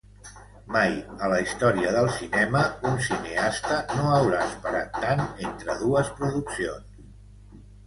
Mai 0.75 0.93
a 1.27 1.27
la 1.31 1.35
història 1.43 1.91
del 1.95 2.09
cinema, 2.15 2.63
un 2.93 2.97
cineasta 3.09 3.79
no 3.93 4.09
haurà 4.15 4.41
esperat 4.47 4.99
tant 5.07 5.23
entre 5.51 5.79
dues 5.85 6.13
produccions. 6.19 7.65